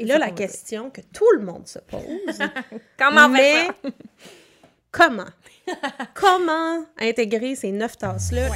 [0.00, 2.38] Et là, la question que tout le monde se pose.
[2.98, 3.66] comment mais
[4.92, 5.24] comment?
[6.14, 8.50] comment intégrer ces neuf tasses-là?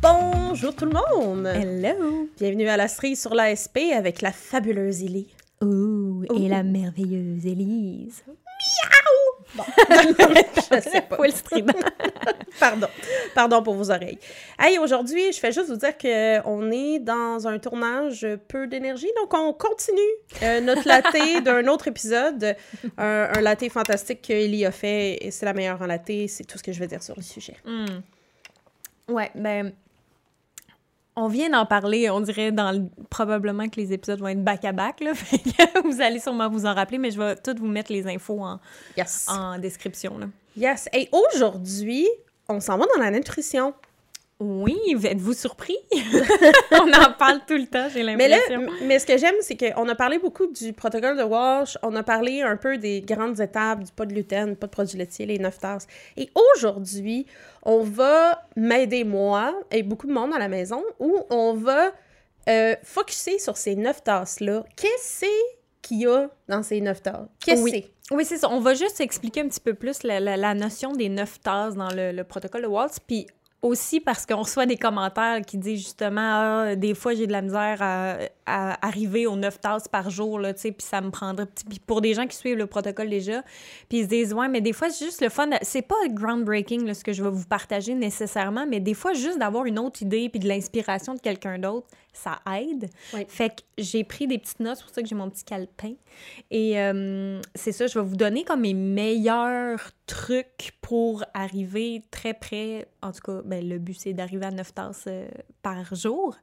[0.00, 1.46] Bonjour tout le monde!
[1.46, 2.30] Hello!
[2.38, 5.34] Bienvenue à la cerise sur l'ASP avec la fabuleuse Ellie.
[5.62, 8.24] Ouh, et la merveilleuse Élise.
[9.54, 11.16] Bon, je sais pas.
[11.30, 11.72] strident.
[12.60, 12.88] Pardon.
[13.34, 14.18] Pardon pour vos oreilles.
[14.58, 19.32] Hey, aujourd'hui, je fais juste vous dire qu'on est dans un tournage peu d'énergie, donc
[19.34, 19.98] on continue
[20.42, 22.56] euh, notre latte d'un autre épisode.
[22.98, 26.58] Un, un latte fantastique qu'Ellie a fait, et c'est la meilleure en latte, c'est tout
[26.58, 27.56] ce que je vais dire sur le sujet.
[27.64, 28.00] Hmm.
[29.08, 29.72] Ouais, ben.
[31.22, 35.00] On vient d'en parler, on dirait dans le- probablement que les épisodes vont être back-à-back,
[35.00, 35.14] là.
[35.14, 38.06] Fait que vous allez sûrement vous en rappeler, mais je vais toutes vous mettre les
[38.06, 38.58] infos en,
[38.96, 39.26] Yes.
[39.28, 40.26] en description, là.
[40.56, 40.88] Yes.
[40.94, 42.08] Et aujourd'hui,
[42.48, 43.74] on s'en va dans la nutrition.
[44.40, 45.76] Oui, êtes-vous surpris?
[46.72, 48.62] on en parle tout le temps, j'ai Mais là, l'impression.
[48.62, 51.94] m- mais ce que j'aime, c'est qu'on a parlé beaucoup du protocole de Walsh, on
[51.94, 55.26] a parlé un peu des grandes étapes, du pas de gluten, pas de produits laitiers,
[55.26, 55.86] les neuf tasses.
[56.16, 57.26] Et aujourd'hui,
[57.64, 61.92] on va m'aider, moi, et beaucoup de monde à la maison, où on va
[62.48, 64.64] euh, focuser sur ces neuf tasses-là.
[64.74, 65.26] Qu'est-ce
[65.82, 67.28] qu'il y a dans ces neuf tasses?
[67.44, 67.72] Qu'est-ce Oui.
[67.72, 67.90] que c'est?
[68.12, 68.48] Oui, c'est ça.
[68.50, 71.74] On va juste expliquer un petit peu plus la, la- la notion des neuf tasses
[71.76, 73.26] dans le, le protocole de Waltz, puis
[73.62, 77.42] aussi parce qu'on reçoit des commentaires qui disent justement ah, des fois j'ai de la
[77.42, 78.16] misère à,
[78.50, 81.78] à arriver aux neuf tasses par jour là, tu sais, puis ça me prendrait puis
[81.78, 83.42] pour des gens qui suivent le protocole déjà,
[83.88, 86.86] puis ils se disent ouais, mais des fois c'est juste le fun, c'est pas groundbreaking
[86.86, 90.02] là, ce que je vais vous partager nécessairement, mais des fois juste d'avoir une autre
[90.02, 92.90] idée puis de l'inspiration de quelqu'un d'autre, ça aide.
[93.14, 93.24] Oui.
[93.28, 95.94] Fait que j'ai pris des petites notes, c'est pour ça que j'ai mon petit calepin.
[96.50, 102.34] Et euh, c'est ça, je vais vous donner comme mes meilleurs trucs pour arriver très
[102.34, 102.88] près.
[103.00, 105.28] En tout cas, ben, le but, c'est d'arriver à 9 tasses euh,
[105.62, 106.36] par jour.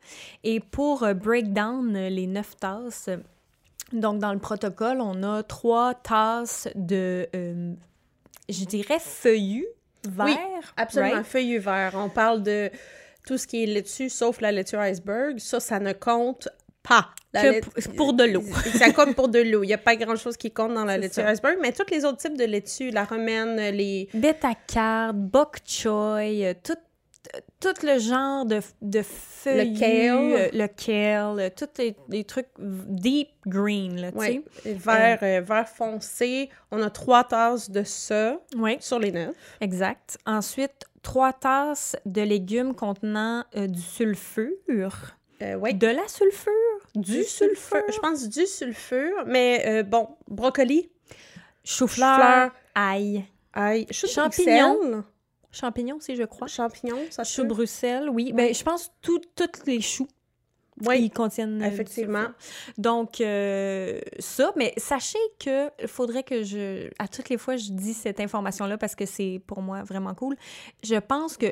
[0.44, 3.18] Et pour euh, break down euh, les 9 tasses, euh,
[3.94, 7.74] donc dans le protocole, on a trois tasses de, euh,
[8.50, 9.68] je dirais, feuillus
[10.08, 10.26] verts.
[10.28, 10.36] Oui,
[10.78, 11.26] Absolument, right?
[11.26, 11.94] feuillu vert.
[11.96, 12.70] On parle de
[13.26, 15.40] tout ce qui est laitue, sauf la laitue iceberg.
[15.40, 16.48] Ça, ça ne compte
[16.84, 17.10] pas.
[17.34, 17.62] La Que lait-
[17.98, 18.42] pour- de l'eau.
[18.78, 19.64] ça compte pour de l'eau.
[19.64, 21.28] Il n'y a pas grand-chose qui compte dans la laitue ça.
[21.30, 24.08] iceberg, mais tous les autres types de laitue, la romaine, les...
[24.14, 26.54] Beta-carte, bok choy, euh,
[27.60, 30.18] tout, le genre de, de feuillus, kale.
[30.18, 35.68] euh, le kale, euh, tous les, les trucs deep green, là, Ouais, vert, euh, vert
[35.68, 36.50] foncé.
[36.72, 38.40] On a trois tasses de ça
[38.80, 39.36] sur les neuf.
[39.62, 40.18] exact.
[40.26, 45.16] Ensuite, trois tasses de légumes contenant euh, du sulfure.
[45.42, 46.52] Euh, ouais, De la sulfure?
[46.96, 47.84] du sulfure.
[47.94, 50.90] Je pense du sulfure, mais bon, brocoli,
[51.64, 53.26] Chou-fleur, ail,
[53.92, 55.04] Champignons.
[55.58, 56.48] Champignons aussi, je crois.
[56.48, 57.50] champignons, ça se Chou peut?
[57.50, 58.32] Bruxelles, oui.
[58.34, 59.22] Ben, je pense tous
[59.66, 60.08] les choux.
[60.86, 62.28] Oui, Ils contiennent euh, effectivement.
[62.78, 66.90] Donc, euh, ça, mais sachez que faudrait que je.
[67.00, 70.36] À toutes les fois, je dis cette information-là parce que c'est pour moi vraiment cool.
[70.84, 71.48] Je pense que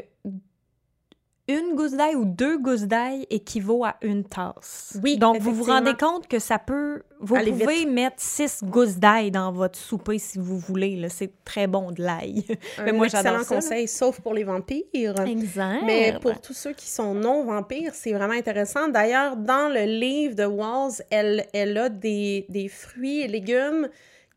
[1.48, 4.98] une gousse d'ail ou deux gousses d'ail équivaut à une tasse.
[5.04, 7.04] Oui, Donc, vous vous rendez compte que ça peut.
[7.20, 11.08] Vous pouvez mettre six gousses d'ail dans votre souper si vous voulez.
[11.10, 12.46] C'est très bon de l'ail.
[12.84, 15.20] Mais moi, j'adore ça, conseil, sauf pour les vampires.
[15.26, 15.84] Exact.
[15.86, 18.88] Mais pour tous ceux qui sont non-vampires, c'est vraiment intéressant.
[18.88, 23.88] D'ailleurs, dans le livre de Walls, elle, elle a des, des fruits et légumes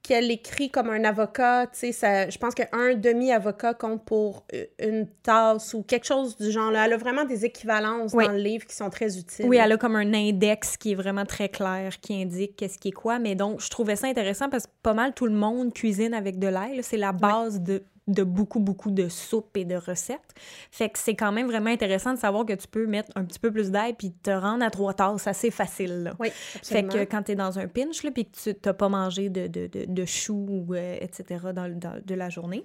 [0.08, 1.66] qu'elle écrit comme un avocat.
[1.66, 6.36] Tu sais, ça- je pense qu'un demi-avocat compte pour euh, une tasse ou quelque chose
[6.38, 6.70] du genre.
[6.70, 6.86] Là.
[6.86, 8.24] Elle a vraiment des équivalences Oui.
[8.26, 9.44] dans le livre qui sont très utiles.
[9.46, 12.88] Oui, elle a comme un index qui est vraiment très clair, qui indique qu'est-ce qui
[12.88, 13.18] est quoi.
[13.18, 16.38] Mais donc, je trouvais ça intéressant parce que pas mal tout le monde cuisine avec
[16.38, 16.80] de l'ail.
[16.82, 20.34] C'est la base de, de beaucoup, beaucoup de soupes et de recettes.
[20.70, 23.38] Fait que c'est quand même vraiment intéressant de savoir que tu peux mettre un petit
[23.38, 26.02] peu plus d'ail puis te rendre à trois tasses assez facile.
[26.04, 26.14] Là.
[26.18, 26.92] Oui, Fait absolument.
[26.92, 29.46] que quand tu es dans un pinch, là, puis que tu n'as pas mangé de,
[29.46, 31.24] de, de, de choux, ou, euh, etc.,
[31.54, 32.64] dans, dans- de la journée.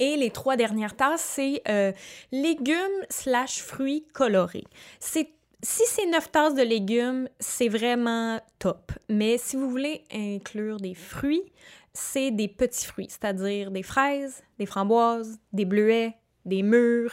[0.00, 1.92] Et les trois dernières tasses, c'est euh,
[2.32, 2.76] légumes
[3.10, 4.64] slash fruits colorés.
[5.00, 5.28] C'est
[5.60, 8.92] si c'est neuf tasses de légumes, c'est vraiment top.
[9.08, 11.42] Mais si vous voulez inclure des fruits,
[11.98, 16.14] c'est des petits fruits, c'est-à-dire des fraises, des framboises, des bleuets,
[16.44, 17.12] des mûres,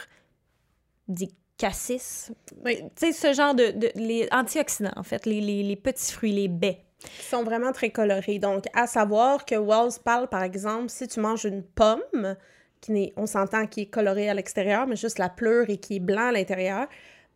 [1.08, 1.28] des
[1.58, 2.32] cassis.
[2.64, 2.82] Oui.
[2.96, 6.32] Tu sais, ce genre de, de- les antioxydants, en fait, les, les- les petits fruits,
[6.32, 6.82] les baies.
[6.98, 8.38] qui sont vraiment très colorés.
[8.38, 12.36] Donc, à savoir que Wells parle, par exemple, si tu manges une pomme,
[12.80, 16.00] qui on s'entend qui est colorée à l'extérieur, mais juste la pleure et qui est
[16.00, 16.86] blanc à l'intérieur,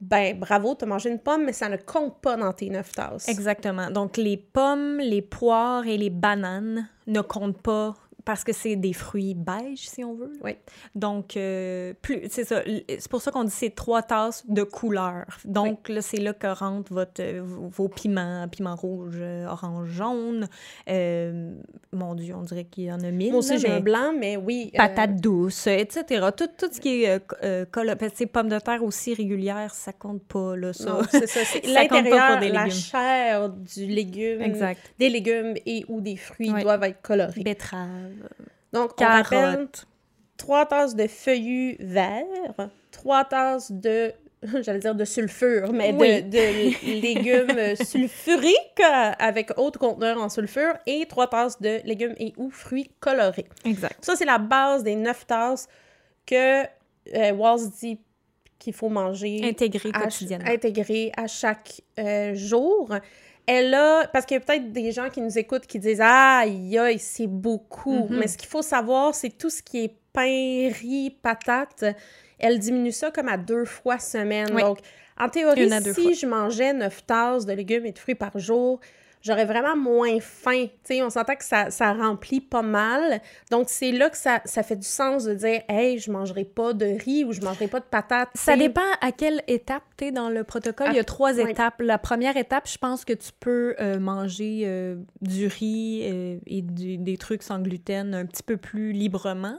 [0.01, 2.93] ben bravo, tu as mangé une pomme, mais ça ne compte pas dans tes neuf
[2.93, 3.29] tasses.
[3.29, 3.91] Exactement.
[3.91, 7.95] Donc, les pommes, les poires et les bananes ne comptent pas
[8.31, 10.33] parce que c'est des fruits beige, si on veut.
[10.43, 10.53] Oui.
[10.95, 12.63] Donc, euh, plus, c'est ça.
[12.89, 15.27] C'est pour ça qu'on dit c'est trois tasses de couleur.
[15.45, 20.49] Donc, là, c'est là que rentre votre, euh, vos piments, piment rouge, euh, orange, jaune.
[20.89, 21.53] Euh,
[21.93, 23.31] mon Dieu, on dirait qu'il y en a mille.
[23.31, 24.71] Moi aussi, j'ai un blanc, mais oui.
[24.75, 26.29] euh, Patates douces, etc.
[26.37, 30.85] Tout, tout ce qui est pommes de terre aussi régulières, ça compte pas, là, ça.
[30.91, 31.41] Non, c'est ça.
[31.51, 32.03] C'est Ça pour
[32.41, 34.81] des la chair du légume, Exact.
[34.99, 37.43] des légumes et ou des fruits doivent être colorés.
[37.43, 38.20] Betterave,
[38.73, 39.25] Donc, on rappelle
[39.55, 39.87] carotte.
[40.37, 44.13] 3 tasses de feuillus verts, 3 tasses de,
[44.63, 46.23] j'allais dire de sulfure, mais Oui.
[46.23, 48.81] de, de légumes sulfuriques
[49.19, 53.47] avec haute conteneur en sulfure et 3 tasses de légumes et ou fruits colorés.
[53.65, 54.03] Exact.
[54.05, 55.69] Ça, c'est la base des 9 tasses
[56.27, 57.99] que euh, Walls dit
[58.59, 60.49] qu'il faut manger Intégré à, quotidiennement.
[60.51, 62.91] intégré à chaque euh, jour.
[63.53, 66.43] Elle a, parce qu'il y a peut-être des gens qui nous écoutent qui disent Ah,
[66.45, 68.07] aïe, aïe, c'est beaucoup.
[68.07, 68.19] Mhm.
[68.21, 71.85] Mais ce qu'il faut savoir, c'est tout ce qui est pain, riz, patates.
[72.39, 74.51] Elle diminue ça comme à deux fois semaine.
[74.55, 74.63] Oui.
[74.63, 74.79] Donc,
[75.19, 76.13] en théorie, si fois.
[76.13, 78.79] je mangeais 9 tasses de légumes et de fruits par jour,
[79.23, 80.67] j'aurais vraiment moins faim.
[80.85, 83.21] Tu sais, on s'entend que ça, ça remplit pas mal.
[83.51, 86.73] Donc, c'est là que ça, ça fait du sens de dire Hey, je mangerai pas
[86.73, 88.31] de riz ou je mangerai pas de patates.
[88.35, 90.87] Ça dépend à quelle étape tu es dans le protocole.
[90.89, 91.51] Ah, Il y a trois oui.
[91.51, 91.81] étapes.
[91.81, 96.63] La première étape, je pense que tu peux euh, manger euh, du riz euh, et
[96.63, 99.59] du- des trucs sans gluten un petit peu plus librement.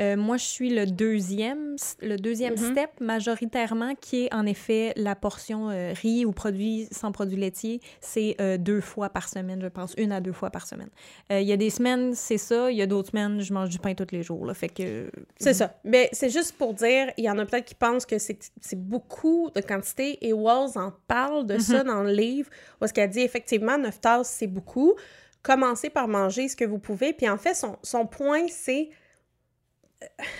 [0.00, 2.72] Euh, moi, je suis le deuxième, le deuxième Mhm.
[2.72, 7.80] step majoritairement, qui est en effet la portion euh, riz ou produits sans produits laitiers.
[8.00, 10.90] C'est euh, deux fois par semaine, je pense, une à deux fois par semaine.
[11.30, 12.70] Il y a des semaines, c'est ça.
[12.70, 14.44] Il y a d'autres semaines, je mange du pain tous les jours.
[14.46, 15.78] Là, fait que C'est ça.
[15.84, 18.38] Mais c'est juste pour dire, il y en a peut-être qui pensent que c'est
[18.76, 22.48] beaucoup de quantité et Walls en parle de ça dans le livre
[22.80, 24.94] où est-ce qu'elle dit effectivement 9 tasses, c'est beaucoup.
[25.42, 27.12] Commencez par manger ce que vous pouvez.
[27.12, 28.90] Puis en fait, son, son point, c'est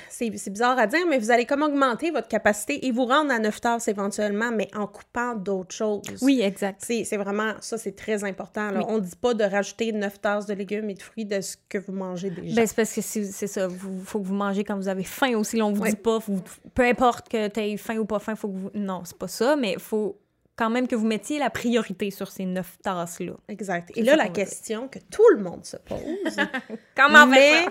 [0.09, 3.31] c'est c'est bizarre à dire, mais vous allez comme augmenter votre capacité et vous rendre
[3.33, 6.03] à 9 tasses éventuellement, mais en coupant d'autres choses.
[6.23, 6.83] Oui, exact.
[6.85, 8.71] C'est c'est vraiment, ça c'est très important.
[8.71, 8.79] Là.
[8.81, 8.85] Oui.
[8.89, 11.57] On ne dit pas de rajouter 9 tasses de légumes et de fruits de ce
[11.69, 12.55] que vous mangez déjà.
[12.57, 13.69] Ben, c'est parce que c'est c'est ça.
[13.71, 15.57] Il faut que vous mangez quand vous avez faim aussi.
[15.57, 15.91] Là, on vous Ouais.
[15.91, 16.43] dit pas, vous-
[16.75, 18.71] peu importe que tu aies faim ou pas faim, faut que vous.
[18.75, 20.19] Non, c'est pas ça, mais il faut
[20.55, 23.33] quand même que vous mettiez la priorité sur ces neuf tasses-là.
[23.49, 23.91] Exact.
[23.97, 25.99] Et là, la question que tout le monde se pose,
[26.97, 27.65] Comment mais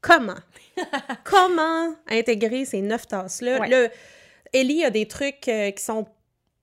[0.00, 0.34] comment?
[1.24, 3.60] comment intégrer ces neuf tasses-là?
[3.60, 3.68] Ouais.
[3.68, 3.88] Là,
[4.52, 6.06] Ellie a des trucs euh, qui sont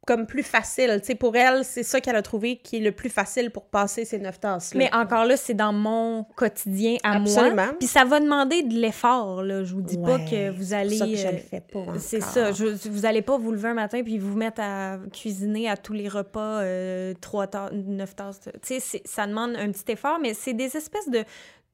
[0.08, 0.98] comme plus faciles.
[1.02, 3.66] Tu sais, pour elle, c'est ça qu'elle a trouvé qui est le plus facile pour
[3.66, 4.78] passer ces neuf tasses-là.
[4.80, 7.56] Mais encore là, c'est dans mon quotidien à Absolument.
[7.68, 7.76] moi.
[7.78, 9.64] Puis ça va demander de l'effort, là.
[9.64, 10.98] Je vous dis pas que vous c'est allez...
[10.98, 12.52] pour ça que je euh, le fais pas C'est ça.
[12.52, 15.94] Je- vous allez pas vous lever un matin puis vous mettre à cuisiner à tous
[15.94, 18.40] les repas euh, trois tasses, neuf tasses.
[18.42, 21.24] Tu sais, c'est- ça demande un petit effort, mais c'est des espèces de,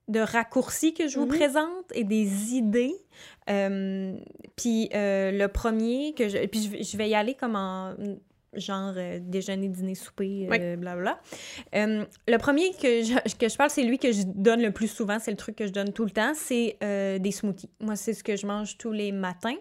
[0.07, 1.35] de raccourcis que je vous Mhm.
[1.37, 2.95] présente et des idées.
[3.49, 4.13] Euh,
[4.55, 6.45] puis euh, le premier que je...
[6.47, 7.93] Puis je vais- je vais y aller comme en
[8.53, 11.19] genre euh, déjeuner, dîner, souper, blabla.
[11.75, 14.87] Euh, le premier que je, que je parle, c'est lui que je donne le plus
[14.87, 17.69] souvent, c'est le truc que je donne tout le temps, c'est des smoothies.
[17.81, 19.57] Moi, c'est ce que je mange tous les matins.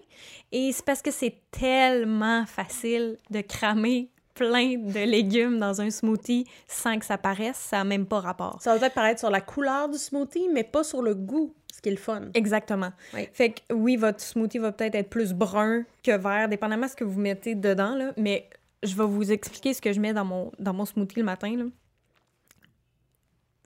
[0.52, 6.46] Et c'est parce que c'est tellement facile de cramer plein de légumes dans un smoothie
[6.68, 8.58] sans que ça paraisse, ça n'a même pas rapport.
[8.60, 11.80] Ça va peut-être paraître sur la couleur du smoothie, mais pas sur le goût, ce
[11.80, 12.26] qui est le fun.
[12.34, 12.92] Exactement.
[13.14, 13.28] Oui.
[13.32, 16.96] Fait que oui, votre smoothie va peut-être être plus brun que vert, dépendamment de ce
[16.96, 18.48] que vous mettez dedans, là, mais
[18.82, 21.56] je vais vous expliquer ce que je mets dans mon, dans mon smoothie le matin.
[21.56, 21.64] Là.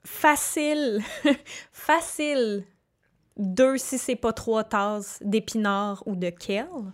[0.05, 1.01] Facile,
[1.73, 2.63] facile,
[3.37, 6.93] deux si c'est pas trois tasses d'épinards ou de kale.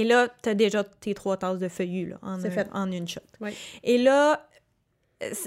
[0.00, 2.68] Et là, tu as déjà tes trois tasses de feuillus là, en, un- fait.
[2.72, 3.20] en une shot.
[3.40, 3.50] Oui.
[3.82, 4.46] Et là,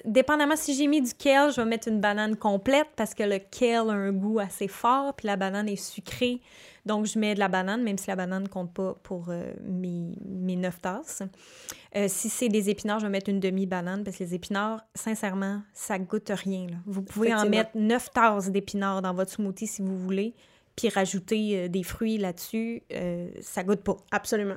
[0.05, 3.39] dépendamment si j'ai mis du kale, je vais mettre une banane complète parce que le
[3.39, 6.41] kale a un goût assez fort, puis la banane est sucrée.
[6.85, 9.53] Donc, je mets de la banane, même si la banane ne compte pas pour euh,
[9.63, 11.21] mes, mes 9 tasses.
[11.95, 15.61] Euh, si c'est des épinards, je vais mettre une demi-banane parce que les épinards, sincèrement,
[15.73, 16.65] ça goûte rien.
[16.71, 16.77] là.
[16.87, 20.33] Vous pouvez en mettre 9 tasses d'épinards dans votre smoothie si vous voulez,
[20.81, 23.97] puis rajouter euh, des fruits là-dessus, euh, ça goûte pas.
[24.11, 24.55] Absolument.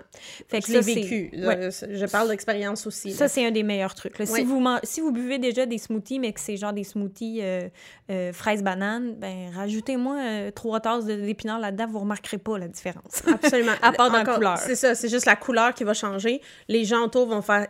[0.49, 1.31] Fait que je l'ai vécu.
[1.35, 1.69] Ouais.
[1.71, 3.12] Je parle d'expérience aussi.
[3.12, 4.16] Ça, c'est un des meilleurs trucs.
[4.25, 7.40] Si, vous man- si vous buvez déjà des smoothies, mais que c'est genre des smoothies
[7.43, 13.23] euh, fraises-bananes, ben rajoutez-moi trois tasses d'épinards là-dedans, vous remarquerez pas la différence.
[13.26, 13.73] Absolument.
[13.83, 14.59] À part dans la couleur.
[14.59, 16.40] C'est ça, c'est juste la couleur qui va changer.
[16.69, 17.66] Les gens autour vont faire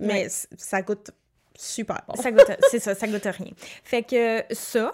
[0.00, 0.28] mais Ouais.
[0.56, 1.10] ça goûte
[1.56, 2.14] super bon.
[2.20, 3.50] ça goûte, c'est ça, ça goûte rien.
[3.84, 4.92] Fait que ça.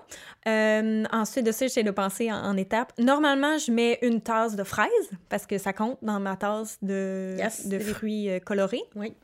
[0.49, 2.93] Euh, ensuite de ça, j'essaie de penser en, en étapes.
[2.99, 7.35] Normalement, je mets une tasse de fraises parce que ça compte dans ma tasse de,
[7.39, 7.67] Yes.
[7.67, 8.83] de fruits euh, colorés.
[8.97, 9.15] Oui.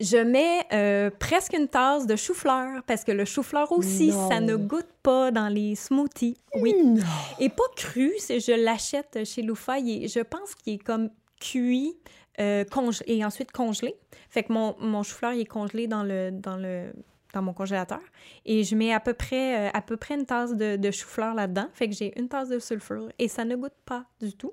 [0.00, 4.28] Je mets euh, presque une tasse de chou-fleur parce que le chou-fleur aussi, Non.
[4.30, 6.38] ça ne goûte pas dans les smoothies.
[6.54, 6.74] Oui.
[6.82, 7.02] Non.
[7.38, 9.78] Et pas cru, c'est je l'achète chez Loufa.
[9.78, 11.96] je pense qu'il est comme cuit
[12.38, 12.64] euh,
[13.06, 13.94] et ensuite congelé.
[14.28, 16.92] Fait que mon, mon chou-fleur est congelé dans le dans le
[17.32, 18.00] dans mon congélateur
[18.44, 21.34] et je mets à peu près euh, à peu près une tasse de, de chou-fleur
[21.34, 21.68] là-dedans.
[21.72, 24.52] Fait que j'ai une tasse de sulfure et ça ne goûte pas du tout.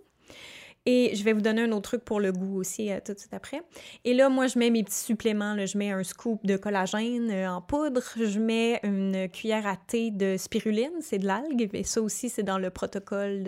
[0.90, 3.20] Et je vais vous donner un autre truc pour le goût aussi euh, tout de
[3.20, 3.62] suite après.
[4.06, 5.66] Et là, moi, je mets mes petits suppléments.
[5.66, 8.02] Je mets un scoop de collagène euh, en poudre.
[8.16, 11.70] Je mets une cuillère à thé de spiruline, c'est de l'algue.
[11.74, 13.44] Et ça aussi, c'est dans le protocole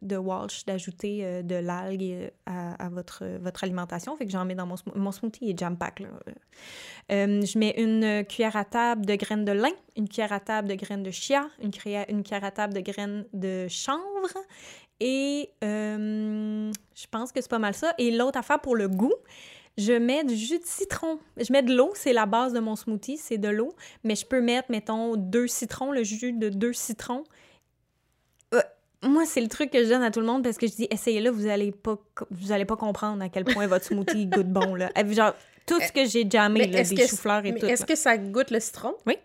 [0.00, 4.16] de, Walsh d'ajouter euh, de l'algue à, votre, votre alimentation.
[4.16, 5.98] Fait que j'en mets dans mon, mon smoothie et jam pack.
[5.98, 6.08] Là.
[7.12, 10.68] Euh, je mets une cuillère à table de graines de lin, une cuillère à table
[10.68, 14.02] de graines de chia, une cuillère, une cuillère à table de graines de chanvre
[15.00, 17.94] et euh, je pense que c'est pas mal ça.
[17.98, 19.14] Et l'autre affaire pour le goût,
[19.76, 21.18] je mets du jus de citron.
[21.36, 23.74] Je mets de l'eau, c'est la base de mon smoothie, c'est de l'eau.
[24.04, 27.24] Mais je peux mettre, mettons, deux citrons, le jus de deux citrons.
[28.54, 28.62] Euh,
[29.02, 30.88] moi, c'est le truc que je donne à tout le monde parce que je dis,
[30.90, 31.98] essayez-le, vous allez pas,
[32.30, 34.74] vous allez pas comprendre à quel point votre smoothie goûte bon.
[34.74, 34.90] Là.
[35.10, 35.34] Genre,
[35.66, 37.66] tout ce que j'ai jammé, Mais là, des choux-fleurs et Mais tout.
[37.66, 38.94] est-ce que ça goûte le citron?
[39.06, 39.18] Oui.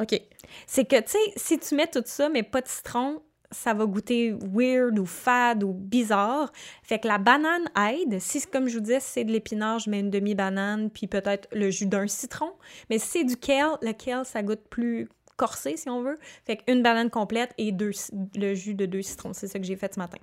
[0.00, 0.20] OK.
[0.66, 3.86] C'est que, tu sais, si tu mets tout ça, mais pas de citron, ça va
[3.86, 6.52] goûter weird ou fade ou bizarre.
[6.82, 8.18] Fait que la banane aide.
[8.20, 11.70] Si, comme je vous disais, c'est de l'épinard, je mets une demi-banane, puis peut-être le
[11.70, 12.50] jus d'un citron.
[12.90, 16.16] Mais si c'est du kale, le kale, ça goûte plus corsé, si on veut.
[16.46, 17.90] Fait qu'une banane complète et deux,
[18.36, 19.34] le jus de deux citrons.
[19.34, 20.16] C'est ça que j'ai fait ce matin.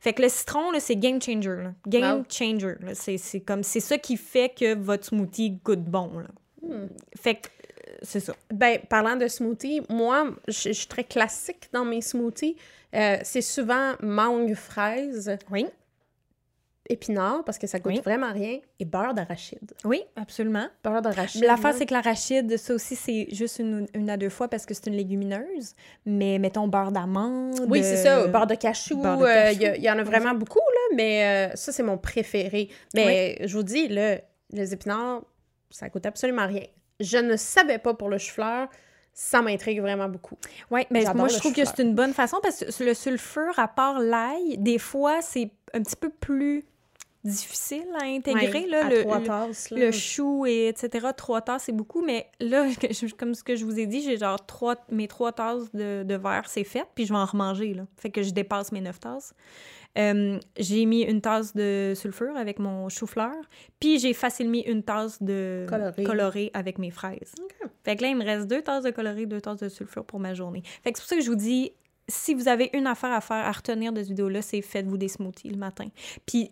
[0.00, 1.56] Fait que le citron, là, c'est game changer.
[1.62, 1.72] là.
[1.86, 2.24] Game Wow.
[2.30, 2.74] changer.
[2.92, 6.18] C'est, c'est comme, c'est ça qui fait que votre smoothie goûte bon.
[6.18, 6.28] là.
[6.62, 6.88] Hmm.
[7.16, 7.48] Fait que,
[8.02, 8.34] c'est ça.
[8.52, 12.56] Ben, parlant de smoothie, moi, je je suis très classique dans mes smoothies.
[12.94, 15.66] Euh, c'est souvent mangue, fraise, Oui.
[16.90, 18.00] épinard, parce que ça goûte Oui.
[18.02, 19.74] vraiment rien, et beurre d'arachide.
[19.84, 20.68] Oui, absolument.
[20.82, 21.44] Beurre d'arachide.
[21.44, 24.72] L'affaire, c'est que l'arachide, ça aussi, c'est juste une, une à deux fois parce que
[24.72, 25.74] c'est une légumineuse.
[26.06, 27.60] Mais mettons beurre d'amande.
[27.68, 29.02] Oui, c'est ça, beurre de cachou.
[29.04, 29.52] euh.
[29.52, 32.70] Il y en a vraiment beaucoup, là, mais euh, ça, c'est mon préféré.
[32.94, 34.16] Mais je vous dis, là,
[34.52, 35.24] les épinards,
[35.68, 36.64] ça coûte absolument rien.
[37.00, 38.68] Je ne savais pas pour le chou-fleur.
[39.12, 40.36] Ça m'intrigue vraiment beaucoup.
[40.70, 43.66] Oui, mais moi, je trouve que c'est une bonne façon parce que le sulfure, à
[43.66, 46.64] part l'ail, des fois, c'est un petit peu plus
[47.24, 48.46] difficile à intégrer.
[48.62, 49.78] Ouais, là, à le, trois tasses, là.
[49.78, 51.08] le chou, et etc.
[51.16, 54.16] Trois tasses, c'est beaucoup, mais là, je- comme ce que je vous ai dit, j'ai
[54.18, 57.74] genre trois, mes trois tasses de, de verre, c'est fait, puis je vais en remanger,
[57.74, 57.82] là.
[57.96, 59.34] Fait que je dépasse mes neuf tasses.
[59.98, 63.34] Euh, j'ai mis une tasse de sulfure avec mon chou-fleur,
[63.80, 66.04] puis j'ai facilement mis une tasse de Coloré.
[66.04, 67.34] coloré avec mes fraises.
[67.84, 70.20] Fait que là, il me reste deux tasses de coloré, deux tasses de sulfure pour
[70.20, 70.62] ma journée.
[70.82, 71.72] Fait que c'est pour ça que je vous dis,
[72.08, 75.08] si vous avez une affaire à faire, à retenir de cette vidéo-là, c'est faites-vous des
[75.08, 75.86] smoothies le matin.
[76.26, 76.50] Puis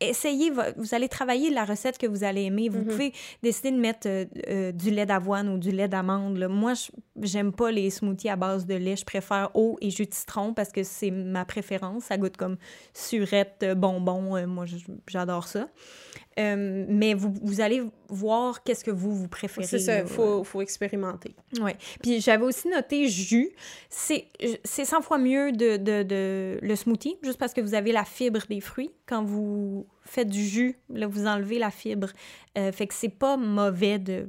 [0.00, 2.68] essayez, vo- vous allez travailler la recette que vous allez aimer.
[2.68, 2.86] Vous Mhm.
[2.86, 3.12] pouvez
[3.42, 6.38] décider de mettre euh, euh, du lait d'avoine ou du lait d'amande.
[6.48, 6.90] Moi, je-
[7.22, 8.96] j'aime pas les smoothies à base de lait.
[8.96, 12.04] Je préfère eau et jus de citron parce que c'est ma préférence.
[12.04, 12.56] Ça goûte comme
[12.94, 14.46] surette, euh, bonbon.
[14.46, 14.64] Moi,
[15.08, 15.68] j'adore ça.
[16.38, 19.66] Euh, mais vous, vous allez voir qu'est-ce que vous, vous préférez.
[19.66, 21.34] C'est ça, il faut, faut expérimenter.
[21.60, 21.72] Oui.
[22.02, 23.50] Puis j'avais aussi noté jus.
[23.88, 24.26] C'est
[24.64, 28.04] c'est 100 fois mieux de, de, de- le smoothie, juste parce que vous avez la
[28.04, 28.90] fibre des fruits.
[29.06, 32.08] Quand vous faites du jus, là, vous enlevez la fibre.
[32.58, 34.28] Euh, fait que c'est pas mauvais de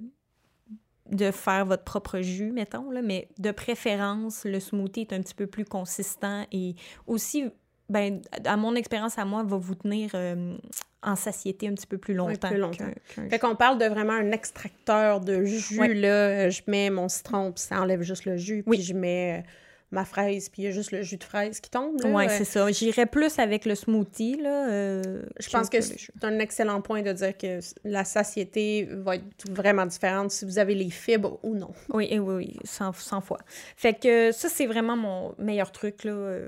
[1.12, 5.36] de faire votre propre jus, mettons, là, mais de préférence, le smoothie est un petit
[5.36, 7.46] peu plus consistant et aussi,
[7.90, 10.58] ben, à mon expérience à moi, va vous tenir euh,
[11.04, 12.50] en satiété un petit peu plus longtemps.
[12.50, 12.86] plus longtemps.
[13.30, 15.94] Fait qu'on parle de vraiment un extracteur de jus, Ouais.
[15.94, 16.50] là.
[16.50, 18.64] Je mets mon citron, puis ça enlève juste le jus.
[18.64, 18.82] Puis Oui.
[18.82, 19.48] je mets euh,
[19.92, 22.04] ma fraise, puis il y a juste le jus de fraise qui tombe.
[22.04, 22.70] Ouais, Euh, c'est ça.
[22.72, 24.68] J'irais plus avec le smoothie, là.
[24.70, 29.50] euh, Je pense que c'est un excellent point de dire que la satiété va être
[29.50, 31.70] vraiment différente si vous avez les fibres ou non.
[31.94, 33.40] Oui, oui, oui, 100, 100 fois.
[33.78, 36.40] Fait que ça, c'est vraiment mon meilleur truc, là.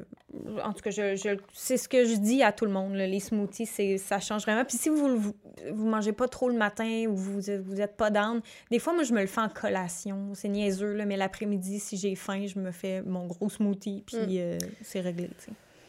[0.63, 3.07] En tout cas, je, je- c'est ce que je dis à tout le monde, là.
[3.07, 4.63] Les smoothies, c'est, ça change vraiment.
[4.63, 5.33] Puis si vous, vous,
[5.71, 9.03] vous mangez pas trop le matin ou vous, vous êtes pas down, des fois, moi,
[9.03, 10.29] je me le fais en collation.
[10.35, 14.17] C'est niaiseux, là, mais l'après-midi, si j'ai faim, je me fais mon gros smoothie, puis
[14.17, 14.27] Mm.
[14.37, 15.29] euh, c'est réglé.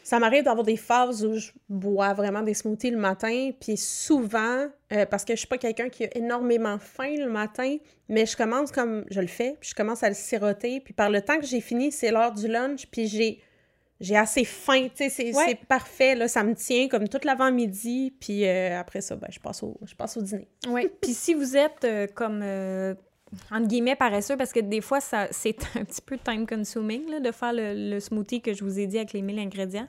[0.03, 4.65] Ça m'arrive d'avoir des phases où je bois vraiment des smoothies le matin, puis souvent,
[4.91, 7.77] euh, parce que je suis pas quelqu'un qui a énormément faim le matin,
[8.09, 11.11] mais je commence comme je le fais, puis je commence à le siroter, puis par
[11.11, 13.39] le temps que j'ai fini, c'est l'heure du lunch, puis j'ai
[14.01, 15.55] j'ai assez faim, tu sais, c'est Ouais.
[15.69, 19.61] parfait, là, ça me tient comme toute l'avant-midi, puis euh, après ça, ben, je, passe
[19.63, 20.47] au, je passe au dîner.
[20.67, 20.89] Oui.
[21.01, 22.95] Puis si vous êtes euh, comme, euh,
[23.51, 27.53] entre guillemets, paresseux, parce que des fois, ça, c'est un petit peu time-consuming de faire
[27.53, 29.87] le, le smoothie que je vous ai dit avec les 1000 ingrédients.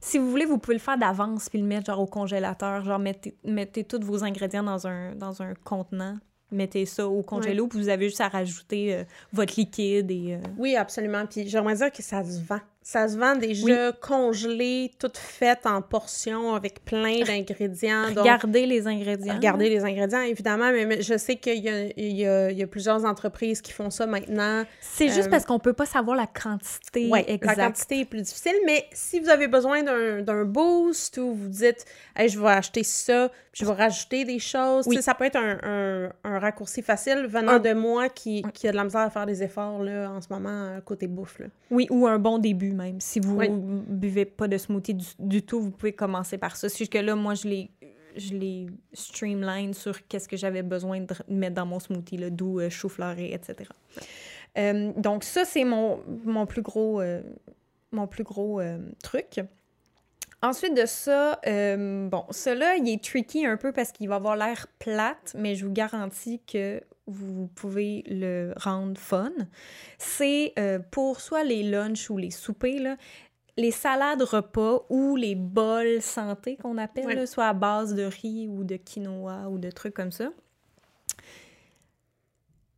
[0.00, 2.84] Si vous voulez, vous pouvez le faire d'avance puis le mettre genre au congélateur.
[2.84, 6.16] Genre, mettez, mettez tous vos ingrédients dans un, dans un contenant
[6.50, 10.34] mettez ça au congélo, puis vous avez juste à rajouter euh, votre liquide et...
[10.34, 11.26] euh, Oui, absolument.
[11.26, 12.60] Puis j'aimerais dire que ça se vend.
[12.90, 18.08] Ça se vend déjà congelé, tout fait en portions avec plein d'ingrédients.
[18.08, 19.34] Donc, Regardez les ingrédients.
[19.34, 21.82] Regardez les ingrédients, évidemment, mais, mais je sais qu'il y a,
[22.54, 24.64] y, y plusieurs entreprises qui font ça maintenant.
[24.80, 27.60] C'est juste Euh, parce qu'on peut pas savoir la quantité Ouais, la exacte.
[27.60, 29.82] quantité est plus difficile, mais si vous avez besoin
[30.22, 31.84] d'un boost ou vous dites
[32.16, 35.02] hey, je vais acheter ça, puis je vais rajouter des choses, Oui.
[35.02, 38.70] ça peut être un, un- un raccourci facile venant Un- de moi qui, qui a
[38.70, 41.38] de la misère à faire des efforts là, en ce moment côté bouffe.
[41.40, 41.46] Là.
[41.70, 43.00] Oui, ou un bon début même.
[43.00, 43.48] Si vous Oui.
[43.50, 46.68] buvez pas de smoothie du, du tout, vous pouvez commencer par ça.
[46.68, 47.70] C'est juste que là, moi, je l'ai
[48.16, 53.18] je streamline sur qu'est-ce que j'avais besoin de mettre dans mon smoothie, d'où euh, chou-fleur,
[53.18, 53.70] et etc.
[54.58, 57.22] Euh, donc ça, c'est mon, mon plus gros, euh,
[57.92, 59.40] mon plus gros euh, truc.
[60.42, 64.68] Ensuite de ça, bon, cela, il est tricky un peu parce qu'il va avoir l'air
[64.78, 69.32] plate, mais je vous garantis que vous pouvez le rendre fun.
[69.98, 72.96] C'est euh, pour soit les lunchs ou les soupers, là,
[73.56, 77.14] les salades repas ou les bols santé qu'on appelle, Ouais.
[77.16, 80.30] là, soit à base de riz ou de quinoa ou de trucs comme ça.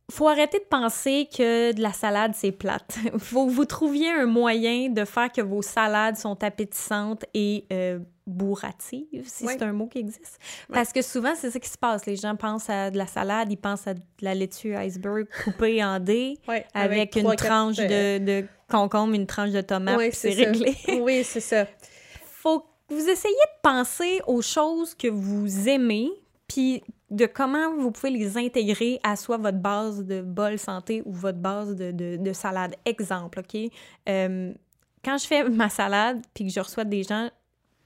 [0.09, 2.97] Faut arrêter de penser que de la salade, c'est plate.
[3.17, 7.99] Faut que vous trouviez un moyen de faire que vos salades sont appétissantes et euh,
[8.31, 10.39] bourratives, si c'est un mot qui existe.
[10.71, 12.05] Parce que souvent, c'est ça qui se passe.
[12.05, 15.83] Les gens pensent à de la salade, ils pensent à de la laitue iceberg coupée
[15.83, 16.37] en dés
[16.73, 20.75] avec, une tranche euh, de, de concombre, une tranche de tomate, puis c'est réglé.
[21.01, 21.67] oui, c'est ça.
[22.23, 26.09] Faut que vous essayiez de penser aux choses que vous aimez,
[26.47, 31.11] puis de comment vous pouvez les intégrer à soit votre base de bol santé ou
[31.11, 32.75] votre base de, de, de salade.
[32.85, 33.69] Exemple, OK?
[34.09, 34.53] Euh,
[35.03, 37.29] quand je fais ma salade, puis que je reçois des gens,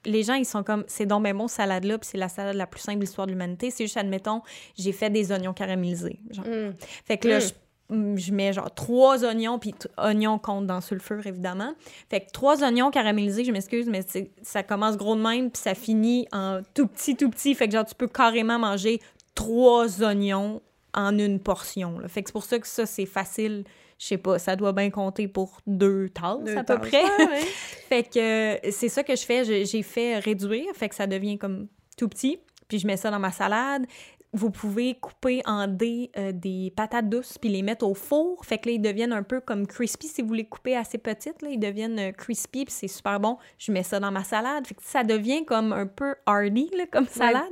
[0.06, 2.68] les gens, ils sont comme, c'est donc ben bon, salade-là, puis c'est la salade la
[2.68, 3.72] plus simple de l'histoire de l'humanité.
[3.72, 4.42] C'est juste, admettons,
[4.78, 6.20] j'ai fait des oignons caramélisés.
[6.32, 6.46] Genre.
[6.46, 6.74] Mm.
[7.06, 7.42] Fait que là, Mm.
[7.90, 11.74] je, mm, je mets genre trois oignons, puis oignons comptent dans sulfure, évidemment.
[12.10, 14.02] Fait que trois oignons caramélisés, je m'excuse, mais
[14.42, 17.54] ça commence gros de même, puis ça finit en tout petit, tout petit.
[17.56, 19.02] Fait que genre, tu peux carrément manger
[19.36, 20.62] trois oignons
[20.94, 22.00] en une portion.
[22.00, 22.08] là.
[22.08, 23.66] Fait que c'est pour ça que ça, c'est facile.
[23.98, 26.90] Je sais pas, ça doit bien compter pour deux tasses Deux à peu tasses.
[26.90, 27.26] près.
[27.26, 27.40] Ouais.
[27.90, 29.66] Fait que euh, c'est ça que je fais.
[29.66, 32.40] J'ai fait réduire, fait que ça devient comme tout petit.
[32.68, 33.86] Puis je mets ça dans ma salade.
[34.34, 38.44] Vous pouvez couper en dés euh, des patates douces puis les mettre au four.
[38.44, 40.08] Fait que là, ils deviennent un peu comme crispy.
[40.08, 43.38] Si vous les coupez assez petites, là, ils deviennent euh, crispy puis c'est super bon.
[43.58, 44.68] Je mets ça dans ma salade.
[44.68, 47.44] Fait que ça devient comme un peu hardy là, comme salade.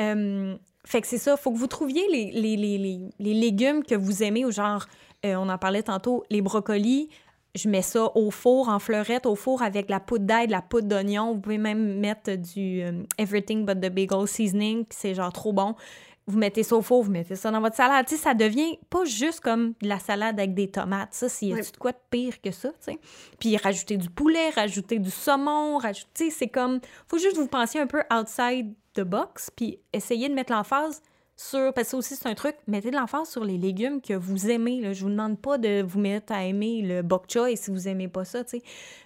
[0.00, 1.36] Euh, fait que c'est ça.
[1.36, 4.86] Faut que vous trouviez les, les, les, les, les légumes que vous aimez, ou genre,
[5.24, 7.08] euh, on en parlait tantôt, les brocolis.
[7.54, 10.62] Je mets ça au four, en fleurette, au four avec la poudre d'ail, de la
[10.62, 11.34] poudre d'oignon.
[11.34, 15.74] Vous pouvez même mettre du euh, Everything but the Bagel Seasoning, c'est genre trop bon.
[16.26, 18.06] Vous mettez ça au four, vous mettez ça dans votre salade.
[18.06, 21.12] Tu sais, ça devient pas juste comme de la salade avec des tomates.
[21.12, 21.62] Ça, s'il y a Ouais.
[21.62, 22.98] de quoi de pire que ça, tu sais?
[23.40, 26.30] Puis rajouter du poulet, rajouter du saumon, rajouter...
[26.30, 26.78] C'est comme...
[27.08, 31.02] Faut juste que vous pensiez un peu outside the box, puis essayer de mettre l'emphase
[31.74, 34.80] Parce que aussi, c'est un truc, mettez de l'emphase sur les légumes que vous aimez.
[34.80, 34.92] Là.
[34.92, 38.08] Je vous demande pas de vous mettre à aimer le bok choy si vous aimez
[38.08, 38.60] pas ça, tu.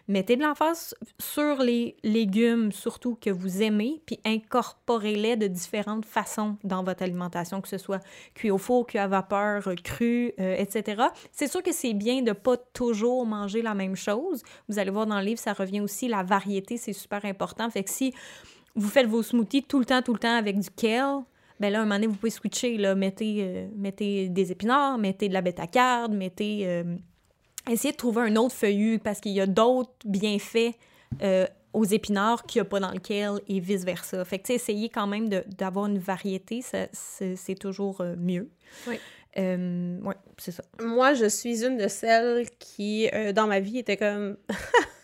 [0.09, 6.57] Mettez de l'emphase sur les légumes, surtout que vous aimez, puis incorporez-les de différentes façons
[6.63, 8.01] dans votre alimentation, que ce soit
[8.35, 11.03] cuit au four, cuit à vapeur, cru, euh, etc.
[11.33, 14.43] C'est sûr que c'est bien de pas toujours manger la même chose.
[14.69, 17.69] Vous allez voir dans le livre, ça revient aussi, la variété, c'est super important.
[17.71, 18.15] Fait que si
[18.77, 21.23] vous faites vos smoothies tout le temps, tout le temps avec du kale,
[21.61, 25.29] ben là, un moment donné, vous pouvez switcher, là, mettez, euh, mettez des épinards, mettez
[25.29, 26.67] de la bêta-carde, mettez...
[26.67, 26.97] euh,
[27.71, 30.75] essayez de trouver un autre feuillu, parce qu'il y a d'autres bienfaits
[31.23, 34.25] euh, aux épinards qu'il n'y a pas dans le kale et vice-versa.
[34.25, 38.51] Fait que, tu sais, essayez quand même d'avoir une variété, c'est toujours mieux.
[38.87, 38.99] Oui.
[39.39, 40.63] Euh, ouais, c'est ça.
[40.81, 44.37] Moi, je suis une de celles qui, euh, dans ma vie, était comme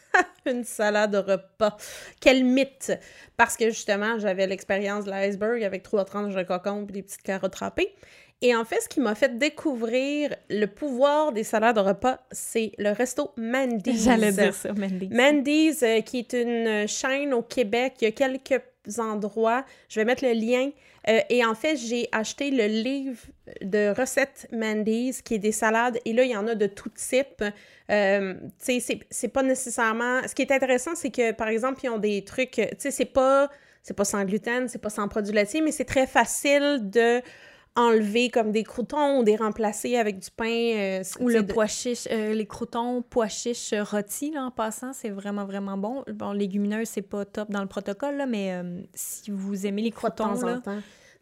[0.47, 1.77] une salade de repas.
[2.21, 2.93] Quel mythe!
[3.37, 7.23] Parce que justement, j'avais l'expérience de l'iceberg avec trois tranches de cocon et des petites
[7.23, 7.95] carottes râpées.
[8.45, 12.73] Et en fait, ce qui m'a fait découvrir le pouvoir des salades de repas, c'est
[12.77, 14.05] le resto Mandy's.
[14.05, 15.09] J'allais dire ça, Mandy.
[15.13, 17.95] Mandy's, euh, qui est une chaîne au Québec.
[18.01, 18.61] Il y a quelques
[18.99, 19.65] endroits.
[19.89, 20.71] Je vais mettre le lien.
[21.09, 23.19] Euh, et en fait, j'ai acheté le livre
[23.61, 25.99] de recettes Mandy's, qui est des salades.
[26.05, 27.43] Et là, il y en a de tout type.
[27.91, 30.21] Euh, tu sais, c'est- pas nécessairement...
[30.27, 32.53] Ce qui est intéressant, c'est que, par exemple, ils ont des trucs...
[32.53, 33.51] Tu sais, c'est pas...
[33.85, 37.21] C'est pas sans gluten, c'est pas sans produits laitiers, mais c'est très facile de
[37.77, 40.45] enlever comme des croutons ou des remplacer avec du pain.
[40.47, 44.93] euh, Ou le de- pois chiche, euh, les croutons pois chiches rôtis, là, en passant,
[44.93, 46.05] c'est vraiment, vraiment bon.
[46.13, 49.91] Bon, légumineux, c'est pas top dans le protocole, là, mais euh, si vous aimez les
[49.91, 50.61] croutons, là.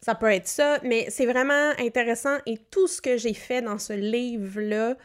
[0.03, 3.79] Ça peut être ça, mais c'est vraiment intéressant et tout ce que j'ai fait dans
[3.79, 4.97] ce livre-là,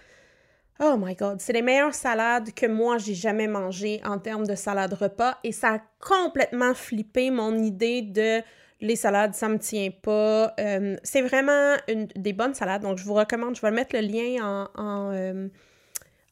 [0.79, 4.55] oh my god, c'est les meilleures salades que moi j'ai jamais mangées en termes de
[4.55, 8.41] salade repas et ça a complètement flippé mon idée de
[8.81, 10.53] les salades, ça me tient pas.
[10.59, 14.01] Euh, c'est vraiment une, des bonnes salades, donc je vous recommande, je vais mettre le
[14.01, 14.43] lien
[14.75, 15.47] en, en, euh,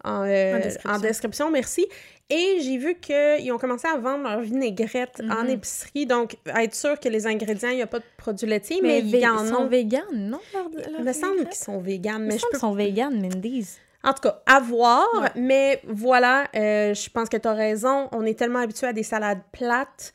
[0.04, 0.90] en, euh, description.
[0.92, 1.86] en description, merci.
[2.30, 5.50] Et j'ai vu qu'ils ont commencé à vendre leur vinaigrette en Mhm.
[5.52, 9.02] épicerie, donc être sûr que les ingrédients, il n'y a pas de produits laitiers, mais,
[9.04, 10.40] Mais ils en sont véganes, non?
[10.54, 13.78] leur- Il me semble qu'ils sont véganes, mais je peux sont véganes, Mindy's.
[14.04, 15.30] en tout cas, à voir, Ouais.
[15.36, 18.10] mais voilà, je pense que tu as raison.
[18.14, 20.14] On est tellement habitué à des salades plates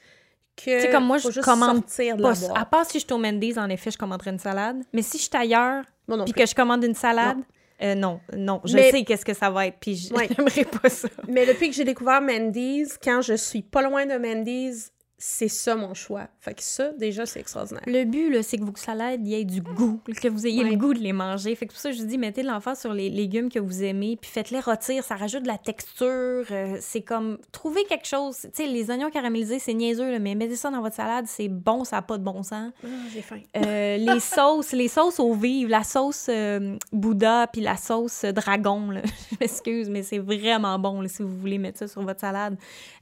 [0.64, 0.80] que.
[0.80, 2.34] sais, comme moi, faut je commande Pas.
[2.54, 4.82] À part si je suis au Mendy's, en effet, je commanderais une salade.
[4.92, 7.38] Mais si je suis ailleurs, non puis que je commande une salade,
[7.82, 8.60] euh, non, non.
[8.64, 10.28] Je Mais- sais qu'est-ce que ça va être, puis Ouais.
[10.36, 11.08] j'aimerais pas ça.
[11.28, 15.74] Mais depuis que j'ai découvert Mendy's, quand je suis pas loin de Mendy's, c'est ça
[15.74, 16.28] mon choix.
[16.40, 17.82] Fait que ça, déjà, c'est extraordinaire.
[17.86, 20.62] Le but, là, c'est que vos salades, il y ait du goût, que vous ayez
[20.62, 20.70] Ouais.
[20.70, 21.54] le goût de les manger.
[21.56, 23.82] Fait que pour ça, je vous dis, mettez de l'emphase sur les légumes que vous
[23.82, 25.02] aimez, puis faites-les rôtir.
[25.02, 26.06] Ça rajoute de la texture.
[26.52, 28.36] euh, c'est comme, trouvez quelque chose.
[28.42, 31.48] Tu sais, les oignons caramélisés, c'est niaiseux, là, mais mettez ça dans votre salade, c'est
[31.48, 32.72] bon, ça n'a pas de bon sens.
[32.84, 33.40] Ah, j'ai faim.
[33.56, 38.90] Euh, les sauces, les sauces au vivre, la sauce euh, Bouddha puis la sauce dragon,
[38.92, 39.02] là.
[39.32, 42.56] je m'excuse, mais c'est vraiment bon là, si vous voulez mettre ça sur votre salade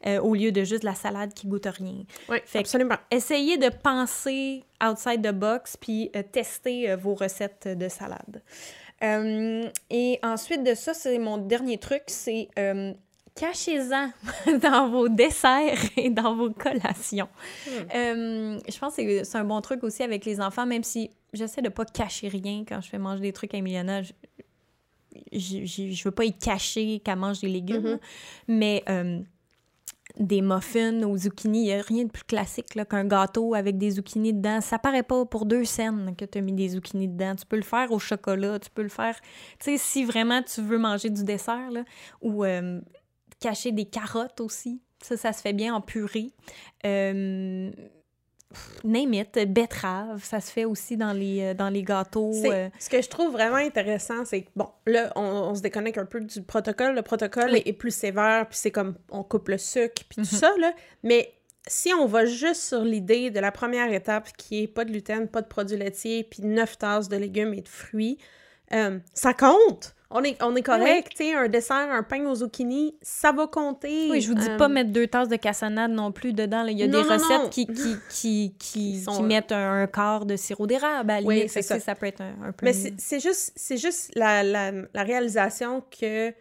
[0.07, 2.05] euh, au lieu de juste la salade qui goûte rien.
[2.29, 2.97] Oui, Fait que- absolument.
[3.11, 8.43] Essayez de penser outside the box puis euh, tester euh, vos recettes de salade.
[9.03, 12.93] Euh, et ensuite de ça, c'est mon dernier truc, c'est euh,
[13.35, 14.11] cachez-en
[14.63, 17.29] dans vos desserts et dans vos collations.
[17.95, 21.61] Euh, je pense que c'est- un bon truc aussi avec les enfants, même si j'essaie
[21.63, 24.01] de pas cacher rien quand je fais manger des trucs à Emiliana.
[25.33, 27.99] Je, je, veux pas y cacher qu'elle mange des légumes, Mhm.
[28.49, 29.21] mais euh,
[30.19, 33.93] des muffins aux zucchini, il n'y a rien de plus classique qu'un gâteau avec des
[33.93, 34.61] zucchini dedans.
[34.61, 37.35] Ça paraît pas pour deux scènes que tu as mis des zucchini dedans.
[37.37, 39.19] Tu peux le faire au chocolat, tu peux le faire...
[39.59, 41.85] Tu sais, si vraiment tu veux manger du dessert, là,
[42.23, 42.81] ou euh,
[43.41, 44.81] cacher des carottes aussi.
[45.03, 46.33] Ça, ça se fait bien en purée.
[46.87, 47.71] Euh,
[48.85, 52.33] name it, betterave, ça se fait aussi dans les, euh, dans les gâteaux.
[52.45, 55.99] Euh, Ce que je trouve vraiment intéressant, c'est que, bon, là, on, on se déconnecte
[55.99, 56.95] un peu du protocole.
[56.95, 57.63] Le protocole Oui.
[57.67, 60.27] est plus sévère, puis c'est comme, on coupe le sucre, puis Mhm.
[60.27, 60.73] tout ça, là.
[61.03, 61.33] Mais
[61.67, 65.27] si on va juste sur l'idée de la première étape, qui est pas de gluten,
[65.27, 68.19] pas de produits laitiers, puis 9 tasses de légumes et de fruits,
[68.73, 69.96] euh, ça compte!
[70.09, 73.49] On est, on est correct, tu sais, un dessert, un pain aux zucchini, ça va
[73.49, 74.09] compter.
[74.09, 76.63] Oui, je vous dis Euh, pas mettre deux tasses de cassonade non plus dedans.
[76.63, 76.71] là.
[76.71, 77.49] Il y a Non, des non, recettes non.
[77.49, 81.27] qui, qui, qui, qui, sont- qui mettent un, un quart de sirop d'érable à la
[81.27, 81.51] Oui, limite.
[81.51, 81.81] ça.
[81.81, 85.81] sais, peut être un, un peu Mais c'est juste, c'est juste la, la, la réalisation
[85.91, 86.35] que, tu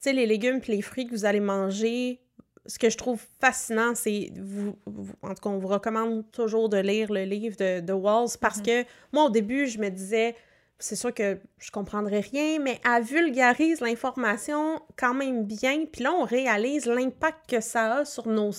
[0.00, 2.20] sais, les légumes puis les fruits que vous allez manger,
[2.66, 6.68] ce que je trouve fascinant, c'est, vous, vous- en tout cas, on vous recommande toujours
[6.68, 8.64] de lire le livre de, de Walls parce Mhm.
[8.64, 10.34] que moi, au début, je me disais,
[10.78, 16.12] c'est sûr que je comprendrais rien, mais elle vulgarise l'information quand même bien, puis là,
[16.12, 18.50] on réalise l'impact que ça a sur nos,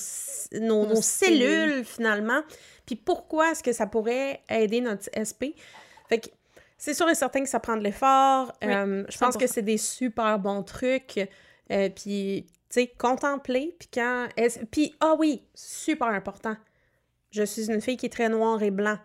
[0.53, 1.85] nos, Nos nos cellules, cellules.
[1.85, 2.41] finalement,
[2.85, 5.53] puis pourquoi est-ce que ça pourrait aider notre SP.
[6.07, 6.29] Fait que
[6.77, 8.51] c'est sûr et certain que ça prend de l'effort.
[8.61, 9.39] Oui, Euh, je pense 100%.
[9.39, 11.17] que c'est des super bons trucs.
[11.71, 13.75] Euh, puis, tu sais, contempler.
[13.79, 14.27] Puis quand...
[14.71, 16.55] Puis, ah oui, super important.
[17.31, 18.97] Je suis une fille qui est très noire et blanc.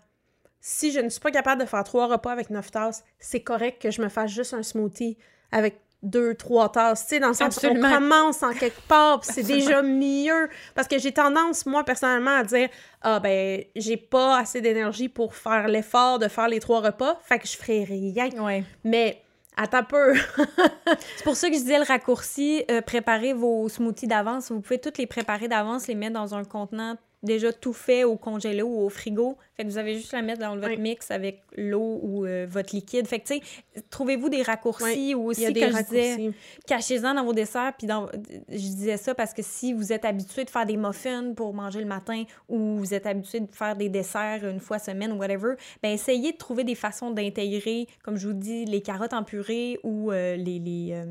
[0.60, 3.80] Si je ne suis pas capable de faire trois repas avec neuf tasses, c'est correct
[3.80, 5.16] que je me fasse juste un smoothie
[5.52, 7.02] avec deux, trois tasses.
[7.02, 7.90] Tu sais, dans le sens où on Absolument.
[7.90, 10.48] commence en quelque part, puis c'est déjà mieux.
[10.74, 12.68] Parce que j'ai tendance, moi, personnellement, à dire
[13.02, 17.38] Ah, ben, j'ai pas assez d'énergie pour faire l'effort de faire les trois repas, fait
[17.38, 18.30] que je ferai rien.
[18.42, 18.64] Ouais.
[18.84, 19.22] Mais,
[19.56, 20.14] attends peu.
[21.16, 24.50] C'est pour ça que je disais le raccourci, euh, préparez vos smoothies d'avance.
[24.50, 28.16] Vous pouvez toutes les préparer d'avance, les mettre dans un contenant déjà tout fait au
[28.16, 29.36] congélo ou au frigo.
[29.56, 30.78] Fait que vous avez juste à mettre dans votre Oui.
[30.78, 33.06] mix avec l'eau ou euh, votre liquide.
[33.06, 36.30] Fait que, tu sais, trouvez-vous des raccourcis ou aussi, quand je disais,
[36.66, 37.74] cachez-en dans vos desserts.
[37.76, 38.08] Puis dans...
[38.48, 41.80] je disais ça parce que si vous êtes habitué de faire des muffins pour manger
[41.80, 45.54] le matin ou vous êtes habitué de faire des desserts une fois semaine ou whatever,
[45.82, 49.78] ben essayez de trouver des façons d'intégrer, comme je vous dis, les carottes en purée
[49.82, 51.04] ou euh, les, les, euh,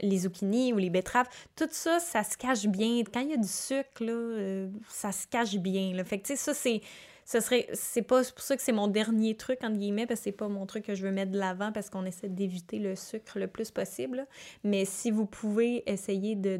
[0.00, 1.26] les zucchini ou les betteraves.
[1.56, 3.02] Tout ça, ça se cache bien.
[3.12, 5.92] Quand il y a du sucre, là, ça se cache bien.
[6.04, 6.80] Fait que, tu sais, ça, c'est
[7.24, 10.24] ce serait c'est pas pour ça que c'est mon dernier truc entre guillemets parce que
[10.24, 12.94] c'est pas mon truc que je veux mettre de l'avant parce qu'on essaie d'éviter le
[12.94, 14.26] sucre le plus possible
[14.62, 16.56] mais si vous pouvez essayer de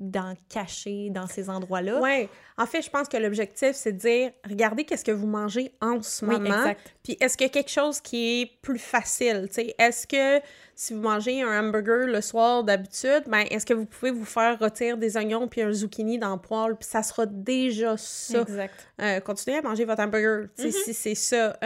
[0.00, 2.00] d'en cacher dans ces endroits-là.
[2.00, 2.28] Oui.
[2.56, 6.00] En fait, je pense que l'objectif, c'est de dire, regardez qu'est-ce que vous mangez en
[6.02, 6.56] ce Oui, moment.
[6.56, 6.94] exact.
[7.02, 9.46] Puis est-ce qu'il y a quelque chose qui est plus facile?
[9.48, 9.74] tu sais?
[9.76, 10.44] Est-ce que
[10.76, 14.56] si vous mangez un hamburger le soir d'habitude, ben est-ce que vous pouvez vous faire
[14.60, 18.42] rôtir des oignons puis un zucchini dans le poêle, puis ça sera déjà ça.
[18.42, 18.74] Exact.
[19.00, 21.58] Euh, continuez à manger votre hamburger, tu sais, si c'est ça.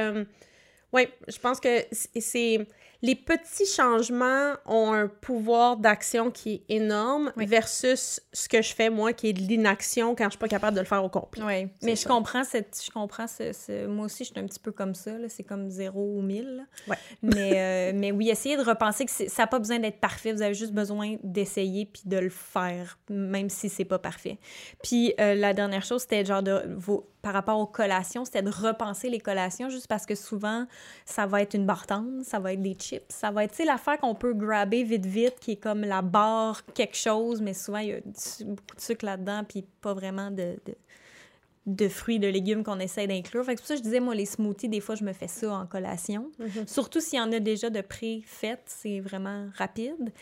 [0.92, 1.84] oui, je pense que
[2.18, 2.66] c'est...
[3.02, 7.46] Les petits changements ont un pouvoir d'action qui est énorme Oui.
[7.46, 10.76] versus ce que je fais, moi, qui est de l'inaction quand je suis pas capable
[10.76, 11.42] de le faire au complet.
[11.44, 12.08] Oui, mais je ça.
[12.08, 15.18] comprends cette, je comprends ce, ce- moi aussi je suis un petit peu comme ça
[15.18, 16.56] là, c'est comme 0 ou 1000.
[16.58, 16.62] là.
[16.88, 16.96] Ouais.
[17.22, 20.32] Mais euh, mais oui, essayez de repenser que c'est- ça n'a pas besoin d'être parfait,
[20.32, 24.38] vous avez juste besoin d'essayer puis de le faire même si c'est pas parfait.
[24.82, 28.50] Puis euh, la dernière chose c'était genre de vos par rapport aux collations, c'était de
[28.50, 30.66] repenser les collations juste parce que souvent
[31.04, 34.14] ça va être une bartende, ça va être des chips, ça va être l'affaire qu'on
[34.14, 37.92] peut grabber vite vite qui est comme la barre quelque chose mais souvent il y
[37.92, 40.74] a du- beaucoup de sucre là-dedans puis pas vraiment de- de
[41.64, 43.44] de fruits, de légumes qu'on essaie d'inclure.
[43.44, 45.12] Fait que c'est pour ça que je disais, moi, les smoothies, des fois, je me
[45.12, 46.28] fais ça en collation.
[46.40, 46.66] Mhm.
[46.66, 50.12] Surtout s'il y en a déjà de pré-faites, c'est vraiment rapide.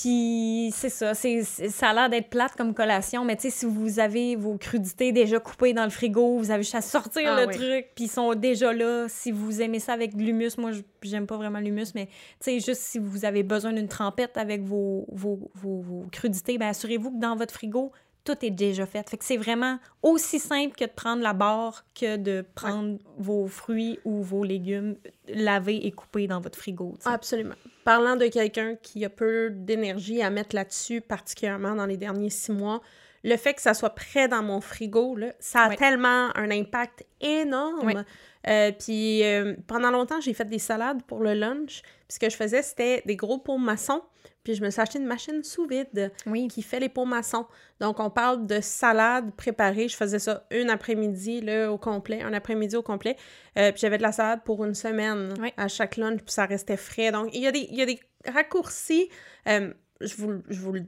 [0.00, 3.66] Puis c'est ça, c'est, ça a l'air d'être plate comme collation, mais tu sais, si
[3.66, 7.40] vous avez vos crudités déjà coupées dans le frigo, vous avez juste à sortir Ah
[7.40, 7.54] le oui.
[7.54, 9.06] truc, puis ils sont déjà là.
[9.08, 12.12] Si vous aimez ça avec de l'humus, moi, je- j'aime pas vraiment l'humus, mais tu
[12.40, 16.68] sais, juste si vous avez besoin d'une trempette avec vos, vos, vos, vos crudités, ben
[16.68, 17.90] assurez-vous que dans votre frigo,
[18.24, 19.08] tout est déjà fait.
[19.08, 23.46] Fait que c'est vraiment aussi simple que de prendre la barre que de prendre vos
[23.46, 24.96] fruits ou vos légumes
[25.28, 26.96] lavés et coupés dans votre frigo.
[27.04, 27.54] Absolument.
[27.84, 32.52] Parlant de quelqu'un qui a peu d'énergie à mettre là-dessus, particulièrement dans les derniers six
[32.52, 32.82] mois,
[33.24, 37.04] le fait que ça soit prêt dans mon frigo, là, ça a tellement un impact
[37.20, 38.04] énorme.
[38.46, 41.82] Euh, puis euh, pendant longtemps, j'ai fait des salades pour le lunch.
[41.82, 44.02] Puis ce que je faisais, c'était des gros pots maçons.
[44.44, 46.48] Puis je me suis acheté une machine sous vide Oui.
[46.48, 47.44] qui fait les pots maçons.
[47.80, 49.88] Donc, on parle de salade préparée.
[49.88, 53.16] Je faisais ça une après-midi là, au complet, un après-midi au complet.
[53.58, 56.78] Euh, puis j'avais de la salade pour une semaine à chaque lunch, puis ça restait
[56.78, 57.10] frais.
[57.10, 57.98] Donc, il y a des, il y a des
[58.32, 59.10] raccourcis.
[59.46, 60.84] Je vous, le- je vous, le-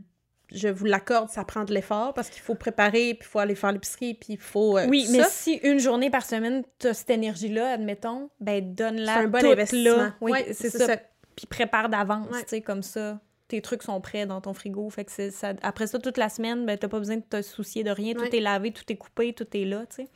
[0.53, 3.55] je vous l'accorde, ça prend de l'effort parce qu'il faut préparer, puis il faut aller
[3.55, 4.79] faire l'épicerie, puis il faut.
[4.79, 5.29] euh, Oui, mais ça.
[5.29, 9.45] si une journée par semaine, tu as cette énergie-là, admettons, ben donne-la c'est un bon
[9.47, 9.97] investissement.
[9.97, 10.15] là.
[10.21, 10.97] Oui, Ouais, c'est ça.
[11.37, 12.43] Puis prépare d'avance, Ouais.
[12.43, 13.21] tu sais, comme ça.
[13.49, 14.89] Tes trucs sont prêts dans ton frigo.
[14.91, 15.55] Fait que c'est ça.
[15.63, 18.15] Après ça, toute la semaine, ben, t'as pas besoin de te soucier de rien.
[18.15, 18.37] Tout Ouais.
[18.37, 20.09] est lavé, tout est coupé, tout est là, tu sais.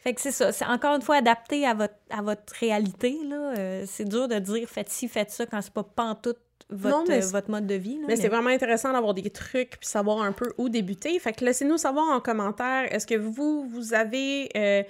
[0.00, 0.52] Fait que c'est ça.
[0.52, 3.54] C'est encore une fois adapté à votre, à votre réalité, là.
[3.56, 6.36] Euh, c'est dur de dire faites ci, faites ça quand c'est pas pantoute
[6.70, 7.96] votre, Non, mais euh, votre mode de vie.
[7.98, 11.18] là, Mais c'est vraiment intéressant d'avoir des trucs puis savoir un peu où débuter.
[11.18, 14.82] Fait que laissez-nous savoir en commentaire, est-ce que vous, vous avez euh,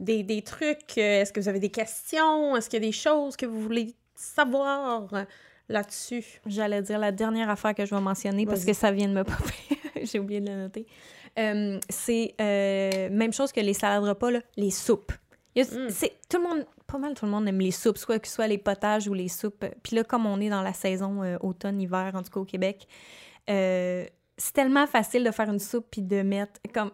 [0.00, 2.92] des, des trucs, euh, est-ce que vous avez des questions, est-ce qu'il y a des
[2.92, 5.08] choses que vous voulez savoir
[5.68, 6.24] là-dessus?
[6.46, 9.24] J'allais dire la dernière affaire que je vais mentionner parce que ça vient de me
[9.24, 10.04] popper.
[10.04, 10.86] J'ai oublié de la noter.
[11.38, 15.12] Euh, c'est euh, même chose que les salades repas, là, les soupes.
[15.56, 15.88] A- Mm.
[15.90, 18.34] c'est- tout le monde, pas mal tout le monde aime les soupes, soit que ce
[18.34, 19.64] soit les potages ou les soupes.
[19.82, 22.86] Puis là, comme on est dans la saison euh, automne-hiver, en tout cas au Québec,
[23.48, 24.04] euh,
[24.36, 26.90] c'est tellement facile de faire une soupe puis de mettre comme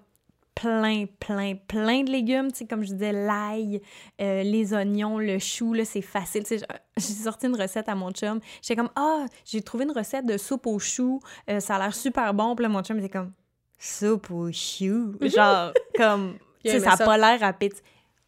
[0.55, 2.51] plein, plein, plein de légumes.
[2.51, 3.81] Tu sais, comme je disais, l'ail,
[4.21, 6.45] euh, les oignons, le chou, là, c'est facile.
[6.45, 8.41] Tu sais, j'ai sorti une recette à mon chum.
[8.63, 11.21] J'étais comme, ah, j'ai trouvé une recette de soupe aux choux.
[11.49, 12.55] Euh, ça a l'air super bon.
[12.55, 13.33] Puis là, mon chum était comme,
[13.79, 15.15] soupe aux choux.
[15.21, 17.75] Genre, comme, tu sais, ça n'a pas l'air rapide.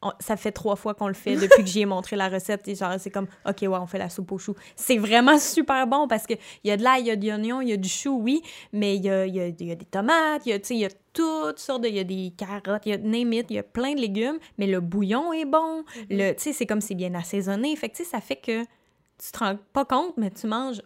[0.03, 2.67] On- ça fait trois fois qu'on le fait depuis que j'y ai montré la recette.
[2.69, 4.55] Et genre, c'est comme, OK, ouais, on fait la soupe aux choux.
[4.75, 7.61] C'est vraiment super bon parce qu'il y a de l'ail, il y a de l'oignon,
[7.61, 8.41] il y a du chou, oui,
[8.73, 11.83] mais il y a, y a- y a des tomates, il y a, toutes sortes
[11.83, 11.89] de...
[11.89, 14.01] Il y a des carottes, il y a name it, il y a plein de
[14.01, 15.85] légumes, mais le bouillon est bon.
[16.09, 17.75] Tu sais, c'est comme c'est bien assaisonné.
[17.77, 20.81] Fait que, ça fait que tu te rends pas compte, mais tu manges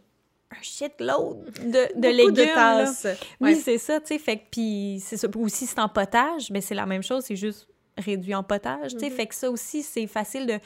[0.51, 2.33] un shitload de, de légumes.
[2.33, 3.07] de tasses.
[3.41, 4.19] Oui, c'est ça, tu sais.
[4.19, 5.29] Fait que, puis c'est ça.
[5.37, 8.95] Aussi, c'est en potage, mais c'est la même chose, c'est juste réduit en potage.
[8.95, 9.11] Mhm.
[9.11, 10.59] Fait que ça aussi, c'est facile de.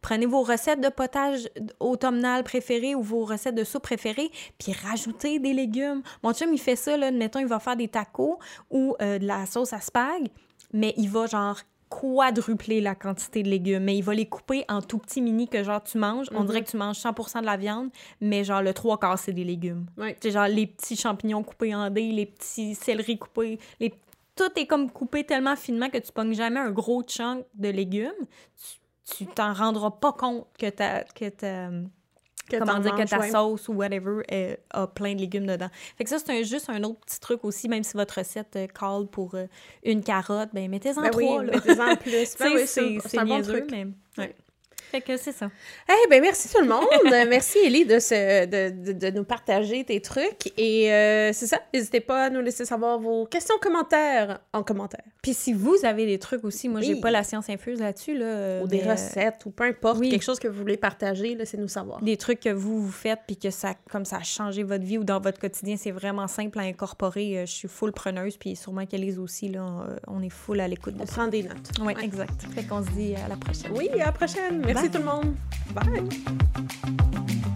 [0.00, 1.48] Prenez vos recettes de potage
[1.80, 6.02] automnal préférées ou vos recettes de soupe préférées, puis rajoutez des légumes.
[6.22, 8.38] Mon chum, il fait ça, là, mettons, il va faire des tacos
[8.70, 10.28] ou euh, de la sauce à spag,
[10.72, 11.58] mais il va genre
[11.90, 15.64] quadrupler la quantité de légumes, mais il va les couper en tout petits mini que
[15.64, 16.26] genre tu manges.
[16.32, 16.46] On Mhm.
[16.46, 19.44] dirait que tu manges 100% de la viande, mais genre le trois quarts, c'est des
[19.44, 19.86] légumes.
[19.96, 20.16] Ouais.
[20.20, 23.92] C'est genre les petits champignons coupés en dés, les petits céleris coupés, les...
[24.38, 28.12] tout est comme coupé tellement finement que tu pognes jamais un gros chunk de légumes.
[29.16, 31.70] Tu- t'en rendras pas compte que ta, que ta,
[32.50, 33.30] Que comment ta ouais.
[33.30, 35.68] sauce ou whatever euh, a plein de légumes dedans.
[35.96, 38.56] Fait que ça, c'est un- juste un autre petit truc aussi, même si votre recette
[38.56, 39.46] euh, call pour euh,
[39.82, 41.42] une carotte, ben mettez-en Ben trois.
[41.42, 41.52] là.
[41.52, 42.36] mettez-en plus.
[42.38, 43.66] Ben oui, c'est un bon truc.
[43.70, 43.86] mais...
[44.18, 44.34] ouais.
[44.90, 45.50] Fait que c'est ça.
[45.88, 46.86] Eh ben merci tout le monde.
[47.28, 50.52] merci Ellie de, se, de, de, de nous partager tes trucs.
[50.58, 51.60] Et euh, c'est ça.
[51.74, 55.02] N'hésitez pas à nous laisser savoir vos questions, commentaires en commentaire.
[55.22, 57.00] Puis si vous avez des trucs aussi, moi, j'ai Oui.
[57.00, 58.62] pas la science infuse là-dessus, là.
[58.62, 60.08] Ou des mais, euh, recettes, ou peu importe, oui.
[60.08, 62.00] quelque chose que vous voulez partager, là, c'est nous savoir.
[62.02, 64.96] des trucs que vous vous faites puis que ça comme ça a changé votre vie
[64.98, 68.56] ou dans votre quotidien c'est vraiment simple à incorporer Euh, je suis full preneuse puis
[68.56, 69.66] sûrement qu'Élise aussi là
[70.06, 71.56] on est full à l'écoute de On ça prend des notes.
[71.80, 72.04] oui Ouais.
[72.04, 74.62] exact fait qu'on se dit à la prochaine Oui, à la prochaine.
[74.80, 74.90] Merci Bye.
[74.90, 75.34] tout le monde.
[75.74, 77.48] Bye.